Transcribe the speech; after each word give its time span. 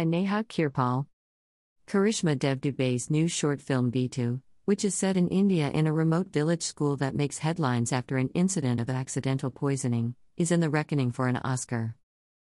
by 0.00 0.04
Neha 0.04 0.44
Kirpal. 0.44 1.04
Karishma 1.86 2.38
Dev 2.38 2.62
Dube's 2.62 3.10
new 3.10 3.28
short 3.28 3.60
film 3.60 3.92
Bittu, 3.92 4.40
which 4.64 4.82
is 4.82 4.94
set 4.94 5.18
in 5.18 5.28
India 5.28 5.68
in 5.68 5.86
a 5.86 5.92
remote 5.92 6.32
village 6.32 6.62
school 6.62 6.96
that 6.96 7.14
makes 7.14 7.36
headlines 7.36 7.92
after 7.92 8.16
an 8.16 8.30
incident 8.32 8.80
of 8.80 8.88
accidental 8.88 9.50
poisoning, 9.50 10.14
is 10.38 10.50
in 10.50 10.60
the 10.60 10.70
reckoning 10.70 11.12
for 11.12 11.28
an 11.28 11.36
Oscar. 11.44 11.96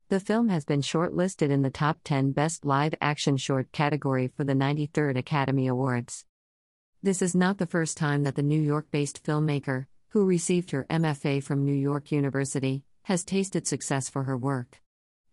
The 0.09 0.21
film 0.21 0.51
has 0.51 0.65
been 0.65 0.83
shortlisted 0.83 1.51
in 1.51 1.63
the 1.63 1.69
top 1.69 1.99
10 2.05 2.31
Best 2.31 2.65
Live 2.65 2.95
Action 3.01 3.37
Short 3.37 3.73
category 3.73 4.29
for 4.29 4.45
the 4.45 4.55
93rd 4.55 5.19
Academy 5.19 5.67
Awards. 5.67 6.27
This 7.03 7.21
is 7.21 7.35
not 7.35 7.59
the 7.59 7.67
first 7.67 7.97
time 7.97 8.23
that 8.23 8.37
the 8.37 8.43
New 8.45 8.63
York 8.63 8.87
based 8.93 9.25
filmmaker, 9.25 9.87
who 10.11 10.25
received 10.25 10.71
her 10.71 10.87
MFA 10.89 11.43
from 11.43 11.65
New 11.65 11.75
York 11.75 12.13
University, 12.13 12.85
has 13.03 13.25
tasted 13.25 13.67
success 13.67 14.09
for 14.09 14.23
her 14.23 14.37
work. 14.37 14.81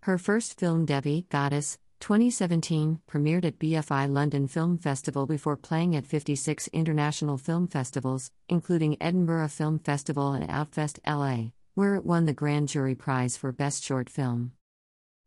Her 0.01 0.17
first 0.17 0.59
film, 0.59 0.85
Devi, 0.85 1.27
Goddess, 1.29 1.77
2017, 1.99 2.99
premiered 3.09 3.45
at 3.45 3.59
BFI 3.59 4.11
London 4.11 4.47
Film 4.47 4.77
Festival 4.77 5.25
before 5.25 5.57
playing 5.57 5.95
at 5.95 6.05
56 6.05 6.67
international 6.69 7.37
film 7.37 7.67
festivals, 7.67 8.31
including 8.49 8.97
Edinburgh 9.01 9.47
Film 9.47 9.79
Festival 9.79 10.33
and 10.33 10.47
Outfest 10.47 10.99
LA, 11.07 11.51
where 11.73 11.95
it 11.95 12.05
won 12.05 12.25
the 12.25 12.33
Grand 12.33 12.69
Jury 12.69 12.95
Prize 12.95 13.37
for 13.37 13.51
Best 13.51 13.83
Short 13.83 14.09
Film. 14.09 14.51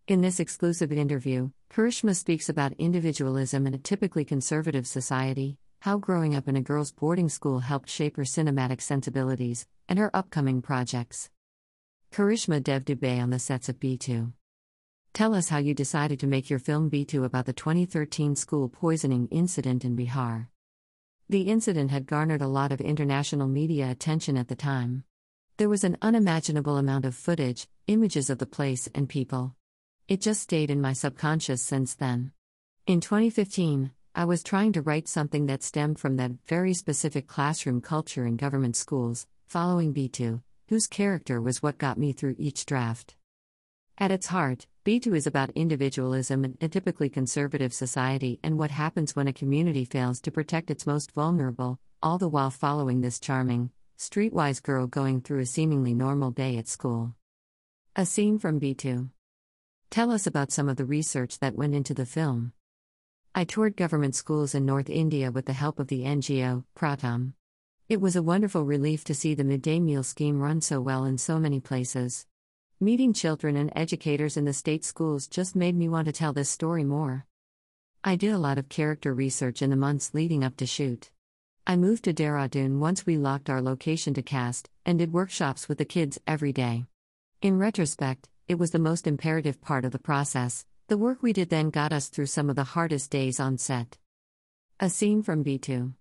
In 0.07 0.23
this 0.23 0.41
exclusive 0.41 0.91
interview, 0.91 1.51
Karishma 1.71 2.17
speaks 2.17 2.49
about 2.49 2.73
individualism 2.79 3.67
in 3.67 3.75
a 3.75 3.79
typically 3.79 4.25
conservative 4.25 4.87
society, 4.87 5.59
how 5.81 5.99
growing 5.99 6.35
up 6.35 6.49
in 6.49 6.57
a 6.57 6.63
girls' 6.63 6.93
boarding 6.93 7.29
school 7.29 7.61
helped 7.61 7.91
shape 7.91 8.17
her 8.17 8.25
cinematic 8.25 8.81
sensibilities, 8.81 9.67
and 9.89 9.99
her 9.99 10.11
upcoming 10.15 10.63
projects. 10.63 11.31
Karishma 12.11 12.63
Dev 12.63 12.85
Dube 12.85 13.23
on 13.23 13.31
the 13.31 13.39
sets 13.39 13.69
of 13.69 13.79
Bittu. 13.79 14.33
Tell 15.13 15.35
us 15.35 15.49
how 15.49 15.59
you 15.59 15.75
decided 15.75 16.21
to 16.21 16.27
make 16.27 16.49
your 16.49 16.59
film 16.59 16.91
Bittu 16.91 17.25
about 17.25 17.47
the 17.47 17.53
2013 17.53 18.37
school 18.37 18.69
poisoning 18.69 19.29
incident 19.31 19.85
in 19.85 19.97
Bihar. 19.97 20.49
The 21.29 21.43
incident 21.43 21.91
had 21.91 22.07
garnered 22.07 22.41
a 22.41 22.47
lot 22.47 22.73
of 22.73 22.81
international 22.81 23.49
media 23.49 23.91
attention 23.91 24.37
at 24.37 24.49
the 24.49 24.57
time. 24.57 25.05
There 25.59 25.69
was 25.69 25.85
an 25.85 25.99
unimaginable 26.01 26.77
amount 26.77 27.05
of 27.05 27.15
footage, 27.15 27.67
images 27.87 28.31
of 28.31 28.39
the 28.39 28.47
place, 28.47 28.89
and 28.95 29.09
people. 29.09 29.57
It 30.07 30.21
just 30.21 30.41
stayed 30.41 30.71
in 30.71 30.81
my 30.81 30.93
subconscious 30.93 31.63
since 31.63 31.95
then. 31.95 32.33
In 32.87 33.01
2015, 33.01 33.91
I 34.15 34.25
was 34.25 34.43
trying 34.43 34.73
to 34.73 34.83
write 34.83 35.07
something 35.07 35.47
that 35.47 35.63
stemmed 35.63 35.99
from 35.99 36.17
that 36.17 36.33
very 36.47 36.73
specific 36.73 37.27
classroom 37.27 37.81
culture 37.81 38.25
in 38.25 38.37
government 38.37 38.77
schools, 38.77 39.27
following 39.47 39.93
Bittu, 39.93 40.43
whose 40.69 40.87
character 40.87 41.43
was 41.43 41.63
what 41.63 41.77
got 41.77 41.99
me 41.99 42.13
through 42.13 42.37
each 42.39 42.65
draft. 42.65 43.15
At 44.01 44.13
its 44.13 44.29
heart, 44.29 44.69
Bittu 44.85 45.17
is 45.17 45.27
about 45.27 45.51
individualism 45.57 46.45
in 46.45 46.57
a 46.61 46.69
typically 46.69 47.09
conservative 47.09 47.75
society 47.75 48.39
and 48.45 48.57
what 48.57 48.71
happens 48.71 49.17
when 49.17 49.27
a 49.27 49.33
community 49.33 49.85
fails 49.85 50.21
to 50.21 50.31
protect 50.31 50.71
its 50.71 50.87
most 50.87 51.11
vulnerable, 51.11 51.81
all 52.01 52.17
the 52.17 52.29
while 52.29 52.51
following 52.51 53.01
this 53.01 53.19
charming, 53.19 53.71
streetwise 53.99 54.63
girl 54.63 54.87
going 54.87 55.21
through 55.21 55.41
a 55.41 55.47
seemingly 55.47 55.95
normal 55.95 56.31
day 56.31 56.57
at 56.59 56.69
school. 56.69 57.17
A 57.97 58.07
scene 58.07 58.39
from 58.39 58.61
Bittu. 58.61 59.11
Tell 59.91 60.13
us 60.13 60.29
about 60.29 60.53
some 60.53 60.69
of 60.69 60.77
the 60.77 60.85
research 60.85 61.41
that 61.41 61.57
went 61.57 61.75
into 61.75 61.93
the 61.93 62.07
film. 62.07 62.53
I 63.35 63.43
toured 63.43 63.77
government 63.77 64.15
schools 64.15 64.55
in 64.55 64.65
North 64.65 64.89
India 64.89 65.33
with 65.33 65.47
the 65.47 65.53
help 65.53 65.81
of 65.81 65.89
the 65.89 66.03
NGO, 66.03 66.63
Pratham. 66.77 67.33
It 67.89 68.01
was 68.01 68.15
a 68.15 68.23
wonderful 68.23 68.63
relief 68.63 69.03
to 69.05 69.15
see 69.15 69.35
the 69.35 69.43
midday 69.43 69.81
meal 69.81 70.05
scheme 70.05 70.39
run 70.39 70.61
so 70.61 70.81
well 70.81 71.05
in 71.05 71.19
so 71.19 71.41
many 71.41 71.59
places. 71.59 72.27
Meeting 72.81 73.13
children 73.13 73.57
and 73.57 73.73
educators 73.75 74.37
in 74.37 74.45
the 74.45 74.53
state 74.53 74.85
schools 74.85 75.27
just 75.27 75.57
made 75.57 75.75
me 75.75 75.89
want 75.89 76.07
to 76.07 76.13
tell 76.13 76.33
this 76.33 76.49
story 76.49 76.85
more. 76.85 77.27
I 78.05 78.15
did 78.15 78.33
a 78.33 78.39
lot 78.39 78.57
of 78.57 78.69
character 78.69 79.13
research 79.13 79.63
in 79.63 79.71
the 79.71 79.75
months 79.75 80.15
leading 80.15 80.45
up 80.45 80.57
to 80.59 80.67
shoot. 80.67 81.11
I 81.67 81.75
moved 81.75 82.05
to 82.05 82.15
Dehradun 82.15 82.79
once 82.79 83.05
we 83.05 83.17
locked 83.17 83.51
our 83.51 83.61
location 83.61 84.15
to 84.15 84.23
cast, 84.23 84.71
and 84.87 84.97
did 84.97 85.13
workshops 85.13 85.69
with 85.69 85.79
the 85.79 85.85
kids 85.85 86.21
every 86.25 86.53
day. 86.53 86.85
In 87.43 87.59
retrospect, 87.59 88.29
it 88.47 88.61
was 88.61 88.71
the 88.71 88.79
most 88.79 89.09
imperative 89.09 89.61
part 89.61 89.85
of 89.85 89.91
the 89.91 89.99
process, 89.99 90.65
the 90.87 90.97
work 90.97 91.21
we 91.21 91.33
did 91.33 91.51
then 91.51 91.71
got 91.71 91.93
us 91.93 92.07
through 92.07 92.27
some 92.27 92.49
of 92.49 92.55
the 92.55 92.63
hardest 92.63 93.11
days 93.11 93.41
on 93.41 93.59
set. 93.59 93.99
A 94.79 94.89
scene 94.89 95.25
from 95.25 95.43
Bittu. 95.43 95.95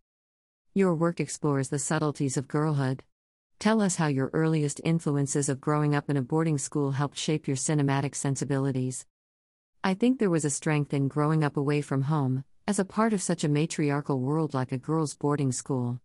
Your 0.75 0.94
work 0.94 1.19
explores 1.19 1.69
the 1.69 1.80
subtleties 1.80 2.38
of 2.38 2.47
girlhood. 2.47 3.01
Tell 3.59 3.81
us 3.81 3.95
how 3.95 4.06
your 4.06 4.29
earliest 4.34 4.79
influences 4.84 5.50
of 5.50 5.59
growing 5.59 5.95
up 5.95 6.12
in 6.12 6.18
a 6.18 6.22
boarding 6.22 6.59
school 6.59 6.91
helped 6.91 7.18
shape 7.18 7.47
your 7.47 7.57
cinematic 7.57 8.13
sensibilities. 8.13 9.07
I 9.84 9.95
think 9.95 10.19
there 10.19 10.29
was 10.29 10.45
a 10.45 10.51
strength 10.51 10.94
in 10.94 11.07
growing 11.07 11.44
up 11.44 11.57
away 11.57 11.81
from 11.81 12.03
home, 12.03 12.44
as 12.68 12.78
a 12.78 12.85
part 12.85 13.13
of 13.13 13.22
such 13.22 13.44
a 13.44 13.50
matriarchal 13.50 14.19
world 14.19 14.53
like 14.53 14.72
a 14.72 14.78
girls' 14.78 15.16
boarding 15.16 15.51
school. 15.51 16.00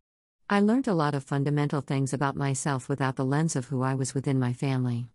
I 0.49 0.61
learned 0.61 0.89
a 0.89 0.95
lot 0.95 1.15
of 1.15 1.25
fundamental 1.25 1.83
things 1.83 2.15
about 2.15 2.37
myself 2.37 2.89
without 2.89 3.17
the 3.17 3.25
lens 3.25 3.55
of 3.55 3.67
who 3.67 3.83
I 3.83 3.95
was 3.95 4.15
within 4.15 4.39
my 4.39 4.55
family. 4.55 5.09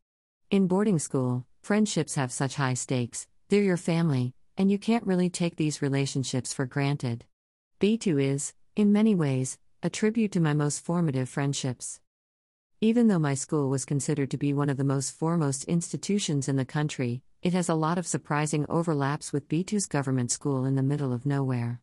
In 0.51 0.67
boarding 0.67 0.99
school, 0.99 1.47
friendships 1.63 2.15
have 2.15 2.31
such 2.31 2.55
high 2.55 2.75
stakes, 2.75 3.27
they're 3.49 3.63
your 3.63 3.77
family, 3.77 4.35
and 4.55 4.69
you 4.69 4.77
can't 4.77 5.07
really 5.07 5.31
take 5.31 5.55
these 5.55 5.81
relationships 5.81 6.53
for 6.53 6.67
granted. 6.67 7.25
Bittu 7.79 8.21
is, 8.21 8.53
in 8.75 8.93
many 8.93 9.15
ways, 9.15 9.57
a 9.81 9.89
tribute 9.89 10.31
to 10.33 10.39
my 10.39 10.53
most 10.53 10.85
formative 10.85 11.29
friendships. 11.29 11.99
Even 12.79 13.07
though 13.07 13.17
my 13.17 13.33
school 13.33 13.71
was 13.71 13.85
considered 13.85 14.29
to 14.29 14.37
be 14.37 14.53
one 14.53 14.69
of 14.69 14.77
the 14.77 14.83
most 14.83 15.09
foremost 15.17 15.63
institutions 15.63 16.47
in 16.47 16.57
the 16.57 16.65
country, 16.65 17.23
it 17.41 17.51
has 17.53 17.69
a 17.69 17.73
lot 17.73 17.97
of 17.97 18.05
surprising 18.05 18.67
overlaps 18.69 19.33
with 19.33 19.47
Bittu's 19.47 19.87
government 19.87 20.29
school 20.29 20.63
in 20.63 20.75
the 20.75 20.83
middle 20.83 21.11
of 21.11 21.25
nowhere. 21.25 21.81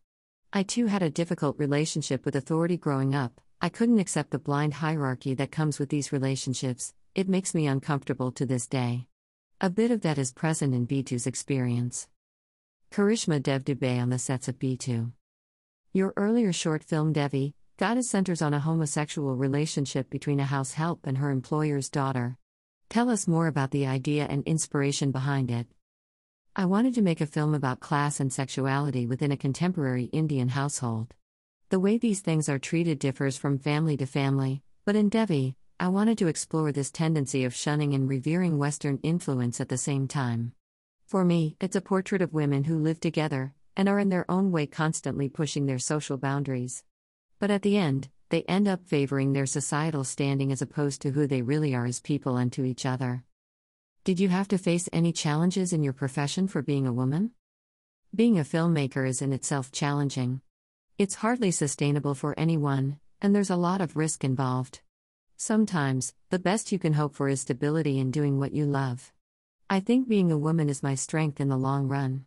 I 0.53 0.63
too 0.63 0.85
had 0.85 1.03
a 1.03 1.09
difficult 1.09 1.59
relationship 1.59 2.23
with 2.23 2.33
authority 2.33 2.77
growing 2.77 3.13
up. 3.13 3.41
I 3.61 3.67
couldn't 3.67 3.99
accept 3.99 4.31
the 4.31 4.39
blind 4.39 4.75
hierarchy 4.75 5.33
that 5.33 5.51
comes 5.51 5.79
with 5.79 5.89
these 5.89 6.13
relationships, 6.13 6.93
it 7.13 7.27
makes 7.27 7.53
me 7.53 7.67
uncomfortable 7.67 8.31
to 8.31 8.45
this 8.45 8.65
day. 8.65 9.07
A 9.59 9.69
bit 9.69 9.91
of 9.91 9.99
that 10.01 10.17
is 10.17 10.31
present 10.31 10.73
in 10.73 10.87
Bittu's 10.87 11.27
experience. 11.27 12.07
Karishma 12.89 13.43
Dev 13.43 13.65
Dube 13.65 14.01
on 14.01 14.11
the 14.11 14.19
sets 14.19 14.47
of 14.47 14.59
Bittu. 14.59 15.11
Your 15.91 16.13
earlier 16.15 16.53
short 16.53 16.85
film 16.85 17.11
Devi, 17.11 17.53
Goddess 17.77 18.09
centers 18.09 18.41
on 18.41 18.53
a 18.53 18.59
homosexual 18.61 19.35
relationship 19.35 20.09
between 20.09 20.39
a 20.39 20.45
house 20.45 20.71
help 20.71 21.05
and 21.05 21.17
her 21.17 21.29
employer's 21.29 21.89
daughter. 21.89 22.37
Tell 22.87 23.09
us 23.09 23.27
more 23.27 23.47
about 23.47 23.71
the 23.71 23.85
idea 23.85 24.25
and 24.29 24.43
inspiration 24.45 25.11
behind 25.11 25.51
it. 25.51 25.67
I 26.55 26.67
wanted 26.67 26.95
to 26.95 27.01
make 27.01 27.19
a 27.19 27.25
film 27.25 27.53
about 27.53 27.81
class 27.81 28.21
and 28.21 28.31
sexuality 28.31 29.05
within 29.05 29.33
a 29.33 29.35
contemporary 29.35 30.05
Indian 30.05 30.47
household. 30.47 31.13
The 31.67 31.81
way 31.81 31.97
these 31.97 32.21
things 32.21 32.47
are 32.47 32.59
treated 32.59 32.97
differs 32.97 33.35
from 33.35 33.59
family 33.59 33.97
to 33.97 34.05
family, 34.05 34.63
but 34.85 34.95
in 34.95 35.09
Devi, 35.09 35.57
I 35.77 35.89
wanted 35.89 36.17
to 36.19 36.27
explore 36.27 36.71
this 36.71 36.91
tendency 36.91 37.43
of 37.43 37.53
shunning 37.53 37.93
and 37.93 38.07
revering 38.07 38.57
Western 38.57 38.99
influence 39.03 39.59
at 39.59 39.67
the 39.67 39.77
same 39.77 40.07
time. 40.07 40.53
For 41.07 41.25
me, 41.25 41.57
it's 41.59 41.75
a 41.75 41.81
portrait 41.81 42.21
of 42.21 42.33
women 42.33 42.63
who 42.63 42.79
live 42.79 43.01
together, 43.01 43.53
and 43.75 43.89
are 43.89 43.99
in 43.99 44.07
their 44.07 44.31
own 44.31 44.53
way 44.53 44.65
constantly 44.65 45.27
pushing 45.27 45.65
their 45.65 45.77
social 45.77 46.15
boundaries. 46.15 46.85
But 47.39 47.51
at 47.51 47.61
the 47.61 47.77
end, 47.77 48.09
they 48.29 48.43
end 48.43 48.67
up 48.67 48.85
favoring 48.85 49.33
their 49.33 49.45
societal 49.45 50.03
standing 50.03 50.51
as 50.51 50.61
opposed 50.61 51.01
to 51.01 51.11
who 51.11 51.27
they 51.27 51.41
really 51.41 51.75
are 51.75 51.85
as 51.85 51.99
people 51.99 52.37
and 52.37 52.51
to 52.53 52.65
each 52.65 52.85
other. 52.85 53.23
Did 54.03 54.19
you 54.19 54.29
have 54.29 54.47
to 54.49 54.57
face 54.57 54.89
any 54.93 55.11
challenges 55.11 55.73
in 55.73 55.83
your 55.83 55.93
profession 55.93 56.47
for 56.47 56.61
being 56.61 56.87
a 56.87 56.93
woman? 56.93 57.31
Being 58.13 58.39
a 58.39 58.43
filmmaker 58.43 59.07
is 59.07 59.21
in 59.21 59.33
itself 59.33 59.71
challenging. 59.71 60.41
It's 60.97 61.15
hardly 61.15 61.51
sustainable 61.51 62.15
for 62.15 62.37
anyone, 62.39 62.99
and 63.21 63.35
there's 63.35 63.49
a 63.49 63.55
lot 63.55 63.81
of 63.81 63.97
risk 63.97 64.23
involved. 64.23 64.81
Sometimes, 65.37 66.13
the 66.29 66.39
best 66.39 66.71
you 66.71 66.79
can 66.79 66.93
hope 66.93 67.15
for 67.15 67.27
is 67.27 67.41
stability 67.41 67.99
in 67.99 68.11
doing 68.11 68.39
what 68.39 68.53
you 68.53 68.65
love. 68.65 69.11
I 69.69 69.79
think 69.81 70.07
being 70.07 70.31
a 70.31 70.37
woman 70.37 70.69
is 70.69 70.83
my 70.83 70.95
strength 70.95 71.41
in 71.41 71.49
the 71.49 71.57
long 71.57 71.87
run. 71.87 72.25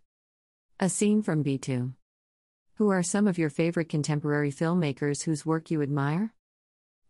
A 0.79 0.89
scene 0.89 1.23
from 1.23 1.43
Bittu. 1.43 1.95
Who 2.79 2.91
are 2.91 3.03
some 3.03 3.27
of 3.27 3.39
your 3.39 3.51
favorite 3.51 3.89
contemporary 3.89 4.53
filmmakers 4.53 5.25
whose 5.25 5.45
work 5.45 5.69
you 5.69 5.83
admire? 5.83 6.33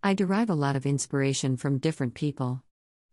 I 0.03 0.15
derive 0.15 0.49
a 0.49 0.55
lot 0.55 0.77
of 0.77 0.87
inspiration 0.87 1.59
from 1.59 1.77
different 1.77 2.15
people. 2.15 2.63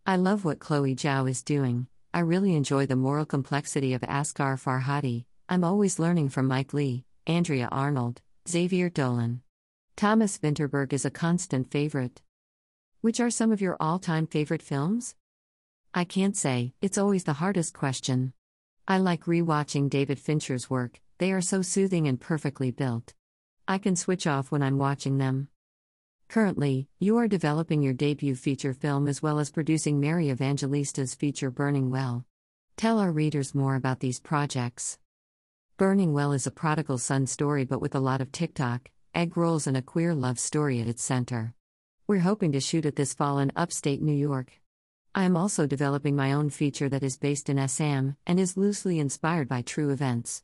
I 0.06 0.16
love 0.16 0.46
what 0.46 0.60
Chloe 0.60 0.96
Zhao 0.96 1.30
is 1.30 1.44
doing. 1.44 1.88
I 2.13 2.19
really 2.19 2.56
enjoy 2.56 2.86
the 2.86 2.96
moral 2.96 3.25
complexity 3.25 3.94
of 3.94 4.04
Asghar 4.04 4.56
Farhadi. 4.56 5.25
I'm 5.50 5.66
always 5.66 6.00
learning 6.00 6.30
from 6.30 6.48
Mike 6.48 6.74
Leigh, 6.74 7.04
Andrea 7.28 7.68
Arnold, 7.74 8.22
Xavier 8.48 8.90
Dolan. 8.90 9.42
Thomas 9.98 10.38
Vinterberg 10.38 10.94
is 10.94 11.04
a 11.04 11.12
constant 11.12 11.69
favorite. 11.69 12.22
Which 13.02 13.19
are 13.19 13.30
some 13.30 13.52
of 13.52 13.60
your 13.60 13.75
all 13.81 14.00
time 14.00 14.28
favorite 14.28 14.62
films? 14.62 15.16
I 15.94 16.06
can't 16.06 16.38
say, 16.38 16.74
it's 16.81 16.98
always 16.98 17.25
the 17.25 17.34
hardest 17.34 17.74
question. 17.74 18.31
I 18.88 19.00
like 19.00 19.25
rewatching 19.25 19.90
David 19.90 20.19
Fincher's 20.19 20.69
work, 20.69 21.02
they 21.18 21.32
are 21.32 21.42
so 21.42 21.62
soothing 21.62 22.08
and 22.08 22.20
perfectly 22.20 22.72
built. 22.72 23.14
I 23.68 23.78
can 23.78 23.96
switch 23.96 24.28
off 24.28 24.52
when 24.52 24.62
I'm 24.62 24.78
watching 24.78 25.18
them. 25.18 25.48
Currently, 26.28 26.88
you 27.00 27.18
are 27.18 27.28
developing 27.28 27.82
your 27.82 27.94
debut 27.94 28.36
feature 28.36 28.74
film 28.74 29.08
as 29.08 29.22
well 29.22 29.40
as 29.40 29.52
producing 29.52 30.00
Mary 30.00 30.30
Evangelista's 30.30 31.16
feature 31.16 31.52
Burning 31.52 31.92
Well. 31.92 32.26
Tell 32.78 33.00
our 33.00 33.12
readers 33.12 33.56
more 33.56 33.76
about 33.76 34.00
these 34.00 34.20
projects. 34.20 34.98
Burning 35.78 36.14
Well 36.14 36.32
is 36.32 36.48
a 36.48 36.52
prodigal 36.52 36.98
son 36.98 37.28
story 37.28 37.66
but 37.66 37.82
with 37.82 37.96
a 37.96 38.00
lot 38.00 38.22
of 38.22 38.32
TikTok, 38.32 38.92
egg 39.14 39.38
rolls, 39.38 39.68
and 39.68 39.78
a 39.78 39.82
queer 39.82 40.14
love 40.14 40.40
story 40.40 40.82
at 40.82 40.88
its 40.88 41.04
center. 41.04 41.54
We're 42.08 42.20
hoping 42.20 42.52
to 42.52 42.60
shoot 42.60 42.86
it 42.86 42.96
this 42.96 43.14
fall 43.14 43.40
in 43.40 43.52
upstate 43.56 44.02
New 44.02 44.16
York. 44.16 44.62
I 45.14 45.24
am 45.24 45.36
also 45.36 45.66
developing 45.66 46.16
my 46.16 46.34
own 46.34 46.50
feature 46.50 46.90
that 46.90 47.04
is 47.04 47.18
based 47.18 47.50
in 47.50 47.58
Assam 47.58 48.18
and 48.28 48.40
is 48.40 48.58
loosely 48.58 49.00
inspired 49.00 49.48
by 49.48 49.62
true 49.62 49.90
events. 49.90 50.44